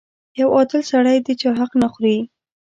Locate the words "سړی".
0.91-1.17